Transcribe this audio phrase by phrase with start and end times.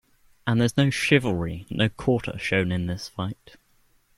[0.47, 3.55] And there's no chivalry, no quarter shown in this fight.